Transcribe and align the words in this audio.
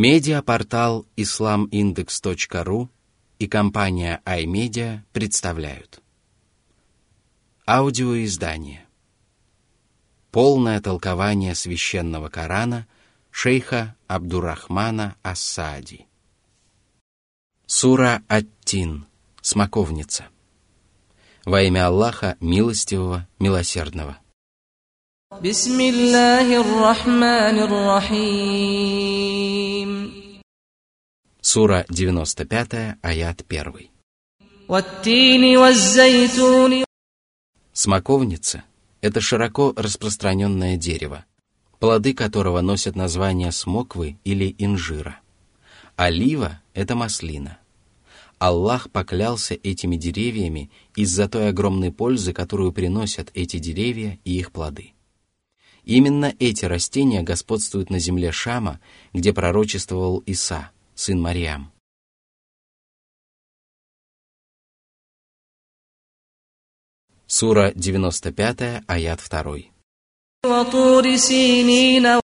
Медиапортал 0.00 1.08
islamindex.ru 1.16 2.88
и 3.40 3.48
компания 3.48 4.22
iMedia 4.24 5.00
представляют. 5.12 6.00
Аудиоиздание. 7.66 8.86
Полное 10.30 10.80
толкование 10.80 11.56
священного 11.56 12.28
Корана 12.28 12.86
шейха 13.32 13.96
Абдурахмана 14.06 15.16
Ассади. 15.22 16.06
Сура 17.66 18.22
Ат-Тин. 18.28 19.04
Смоковница. 19.42 20.28
Во 21.44 21.60
имя 21.62 21.88
Аллаха, 21.88 22.36
милостивого, 22.38 23.26
милосердного. 23.40 24.18
بسم 25.41 25.81
الله 25.81 26.61
الرحمن 26.61 27.57
الرحيم 27.67 29.13
Сура 31.41 31.85
95, 31.89 32.97
аят 33.01 33.41
1. 33.49 33.89
والتين 34.69 35.57
والزيتون 35.57 36.83
Смоковница – 37.73 39.01
это 39.01 39.21
широко 39.21 39.73
распространенное 39.75 40.77
дерево, 40.77 41.25
плоды 41.79 42.13
которого 42.13 42.61
носят 42.61 42.95
название 42.95 43.51
смоквы 43.51 44.17
или 44.23 44.55
инжира. 44.59 45.19
Олива – 45.95 46.73
это 46.75 46.95
маслина. 46.95 47.57
Аллах 48.37 48.91
поклялся 48.91 49.55
этими 49.55 49.95
деревьями 49.95 50.69
из-за 50.95 51.27
той 51.27 51.49
огромной 51.49 51.91
пользы, 51.91 52.33
которую 52.33 52.71
приносят 52.71 53.31
эти 53.33 53.57
деревья 53.57 54.19
и 54.23 54.37
их 54.37 54.51
плоды. 54.51 54.93
Именно 55.87 56.33
эти 56.39 56.65
растения 56.65 57.23
господствуют 57.23 57.89
на 57.89 57.99
земле 57.99 58.31
Шама, 58.31 58.79
где 59.11 59.33
пророчествовал 59.33 60.19
Иса, 60.19 60.71
сын 60.95 61.21
Мариам. 61.21 61.71
Сура 67.27 67.73
95, 67.75 68.83
аят 68.87 69.19
2. 69.19 69.73
وطور 70.45 71.15
سينين 71.17 72.19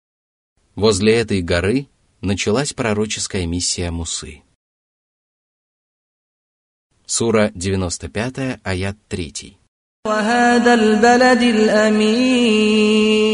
Возле 0.76 1.16
этой 1.16 1.42
горы 1.42 1.88
началась 2.22 2.74
пророческая 2.74 3.46
миссия 3.46 3.92
Мусы. 3.92 4.44
Сура 7.06 7.52
95, 7.56 8.60
аят 8.64 8.98
3. 9.10 9.58
وهذا 10.06 10.74
البلد 10.74 11.42
الأمين 11.42 13.33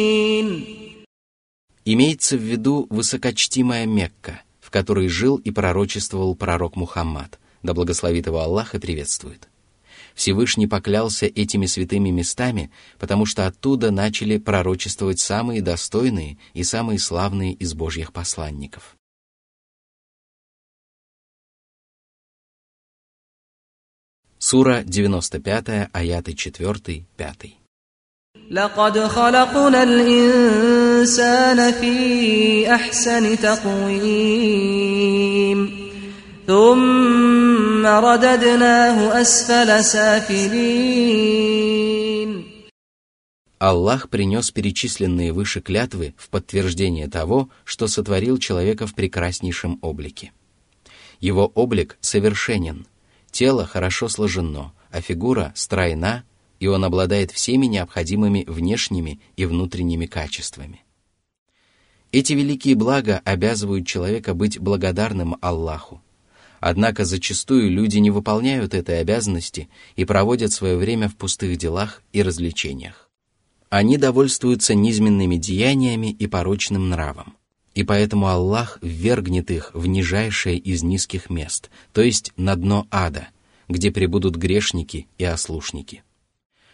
Имеется 1.92 2.36
в 2.36 2.40
виду 2.40 2.86
высокочтимая 2.88 3.84
Мекка, 3.84 4.42
в 4.60 4.70
которой 4.70 5.08
жил 5.08 5.38
и 5.38 5.50
пророчествовал 5.50 6.36
пророк 6.36 6.76
Мухаммад, 6.76 7.40
да 7.64 7.74
благословит 7.74 8.28
его 8.28 8.38
Аллах 8.38 8.76
и 8.76 8.78
приветствует. 8.78 9.48
Всевышний 10.14 10.68
поклялся 10.68 11.26
этими 11.26 11.66
святыми 11.66 12.10
местами, 12.10 12.70
потому 13.00 13.26
что 13.26 13.44
оттуда 13.48 13.90
начали 13.90 14.38
пророчествовать 14.38 15.18
самые 15.18 15.62
достойные 15.62 16.38
и 16.54 16.62
самые 16.62 17.00
славные 17.00 17.54
из 17.54 17.74
Божьих 17.74 18.12
посланников. 18.12 18.94
Сура 24.38 24.84
95, 24.84 25.90
аяты 25.92 26.34
4, 26.34 27.04
5. 27.16 27.59
لقد 28.51 28.99
خلقنا 28.99 29.83
الإنسان 29.83 31.71
في 31.71 32.71
أحسن 32.73 33.39
تقويم 33.39 34.79
ثم 36.47 37.85
رددناه 37.85 39.21
أسفل 39.21 39.83
سافلين 39.83 41.25
Аллах 43.57 44.09
принес 44.09 44.51
перечисленные 44.51 45.31
выше 45.31 45.61
клятвы 45.61 46.13
в 46.17 46.29
подтверждение 46.29 47.07
того, 47.07 47.49
что 47.63 47.87
сотворил 47.87 48.37
человека 48.37 48.85
в 48.85 48.93
прекраснейшем 48.93 49.79
облике. 49.81 50.33
Его 51.19 51.51
облик 51.55 51.97
совершенен, 52.01 52.85
тело 53.31 53.65
хорошо 53.65 54.07
сложено, 54.07 54.73
а 54.91 55.01
фигура 55.01 55.51
стройна, 55.55 56.25
и 56.60 56.66
он 56.66 56.84
обладает 56.84 57.32
всеми 57.32 57.66
необходимыми 57.66 58.44
внешними 58.46 59.18
и 59.36 59.46
внутренними 59.46 60.06
качествами. 60.06 60.84
Эти 62.12 62.34
великие 62.34 62.74
блага 62.74 63.22
обязывают 63.24 63.86
человека 63.86 64.34
быть 64.34 64.60
благодарным 64.60 65.36
Аллаху. 65.40 66.02
Однако 66.60 67.04
зачастую 67.06 67.70
люди 67.70 67.96
не 67.98 68.10
выполняют 68.10 68.74
этой 68.74 69.00
обязанности 69.00 69.68
и 69.96 70.04
проводят 70.04 70.52
свое 70.52 70.76
время 70.76 71.08
в 71.08 71.16
пустых 71.16 71.56
делах 71.56 72.02
и 72.12 72.22
развлечениях. 72.22 73.08
Они 73.70 73.96
довольствуются 73.96 74.74
низменными 74.74 75.36
деяниями 75.36 76.08
и 76.08 76.26
порочным 76.26 76.90
нравом. 76.90 77.36
И 77.74 77.84
поэтому 77.84 78.26
Аллах 78.26 78.78
ввергнет 78.82 79.50
их 79.50 79.70
в 79.72 79.86
нижайшее 79.86 80.58
из 80.58 80.82
низких 80.82 81.30
мест, 81.30 81.70
то 81.92 82.02
есть 82.02 82.32
на 82.36 82.56
дно 82.56 82.88
ада, 82.90 83.28
где 83.68 83.92
пребудут 83.92 84.34
грешники 84.34 85.06
и 85.18 85.24
ослушники 85.24 86.02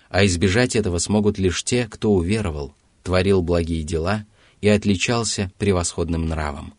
А 0.10 0.26
избежать 0.26 0.76
этого 0.76 0.98
смогут 0.98 1.38
лишь 1.38 1.64
те, 1.64 1.88
кто 1.88 2.12
уверовал, 2.12 2.76
творил 3.04 3.42
благие 3.42 3.84
дела 3.84 4.26
и 4.60 4.68
отличался 4.68 5.52
превосходным 5.58 6.26
нравом. 6.28 6.74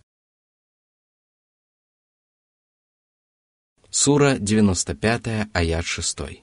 Сура 3.90 4.36
95, 4.38 5.48
аят 5.52 5.84
6. 5.86 6.42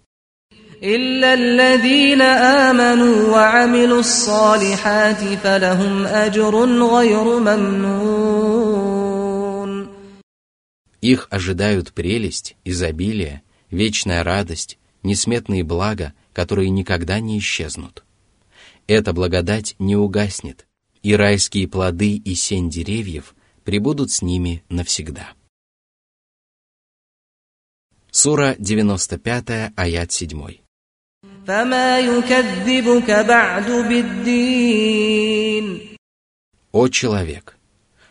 إلا 0.83 1.33
الذين 1.33 2.21
آمنوا 2.21 3.29
وعملوا 3.29 3.99
الصالحات 3.99 5.23
فلهم 5.43 6.05
أجر 6.05 6.65
غير 6.95 7.39
ممنون 7.39 8.79
Их 11.01 11.27
ожидают 11.29 11.93
прелесть, 11.93 12.57
изобилие, 12.65 13.41
вечная 13.71 14.21
радость, 14.23 14.77
несметные 15.01 15.63
блага, 15.63 16.13
которые 16.34 16.68
никогда 16.68 17.20
не 17.20 17.38
исчезнут. 17.38 18.04
Эта 18.86 19.14
благодать 19.14 19.76
не 19.78 19.96
угаснет, 19.96 20.66
и 21.02 21.14
райские 21.16 21.66
плоды 21.68 22.16
и 22.16 22.34
сень 22.34 22.68
деревьев 22.68 23.34
прибудут 23.62 24.10
с 24.10 24.20
ними 24.20 24.62
навсегда. 24.68 25.32
Сура 28.10 28.56
95, 28.58 29.72
аят 29.74 30.12
7. 30.12 30.58
«О 36.72 36.88
человек, 36.88 37.56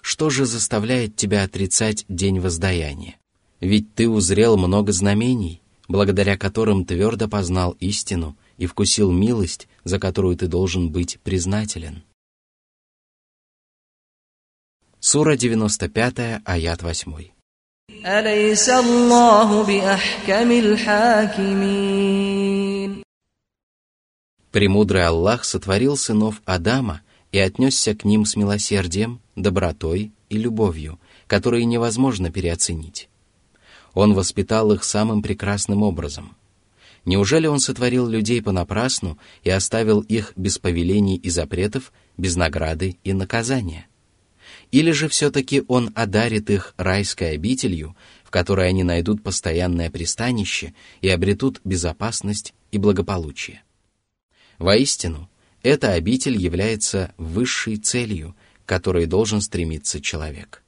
что 0.01 0.29
же 0.29 0.45
заставляет 0.45 1.15
тебя 1.15 1.43
отрицать 1.43 2.05
день 2.09 2.39
воздаяния? 2.39 3.17
Ведь 3.59 3.95
ты 3.95 4.07
узрел 4.09 4.57
много 4.57 4.91
знамений, 4.91 5.62
благодаря 5.87 6.37
которым 6.37 6.85
твердо 6.85 7.27
познал 7.27 7.71
истину 7.79 8.37
и 8.57 8.65
вкусил 8.65 9.11
милость, 9.11 9.67
за 9.83 9.99
которую 9.99 10.37
ты 10.37 10.47
должен 10.47 10.89
быть 10.89 11.19
признателен. 11.23 12.03
Сура 14.99 15.35
95, 15.35 16.41
аят 16.45 16.81
8. 16.81 17.13
Премудрый 24.51 25.05
Аллах 25.05 25.43
сотворил 25.43 25.97
сынов 25.97 26.41
Адама 26.45 27.01
и 27.31 27.39
отнесся 27.39 27.95
к 27.95 28.05
ним 28.05 28.25
с 28.25 28.35
милосердием, 28.35 29.19
добротой 29.35 30.13
и 30.29 30.37
любовью, 30.37 30.99
которые 31.27 31.65
невозможно 31.65 32.31
переоценить. 32.31 33.09
Он 33.93 34.13
воспитал 34.13 34.71
их 34.71 34.83
самым 34.83 35.21
прекрасным 35.21 35.83
образом. 35.83 36.35
Неужели 37.05 37.47
он 37.47 37.59
сотворил 37.59 38.07
людей 38.07 38.41
понапрасну 38.41 39.17
и 39.43 39.49
оставил 39.49 39.99
их 40.01 40.33
без 40.35 40.57
повелений 40.57 41.17
и 41.17 41.29
запретов, 41.29 41.91
без 42.17 42.35
награды 42.35 42.97
и 43.03 43.13
наказания? 43.13 43.87
Или 44.71 44.91
же 44.91 45.07
все-таки 45.09 45.63
он 45.67 45.91
одарит 45.95 46.49
их 46.49 46.73
райской 46.77 47.33
обителью, 47.33 47.95
в 48.23 48.31
которой 48.31 48.69
они 48.69 48.83
найдут 48.83 49.21
постоянное 49.21 49.91
пристанище 49.91 50.73
и 51.01 51.09
обретут 51.09 51.61
безопасность 51.63 52.53
и 52.71 52.77
благополучие? 52.77 53.61
Воистину, 54.57 55.29
эта 55.61 55.91
обитель 55.91 56.37
является 56.37 57.13
высшей 57.17 57.77
целью, 57.77 58.35
к 58.65 58.69
которой 58.69 59.05
должен 59.05 59.41
стремиться 59.41 60.01
человек. 60.01 60.62